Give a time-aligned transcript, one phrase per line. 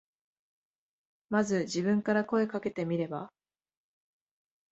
[1.29, 3.31] まず自分から声かけてみれば。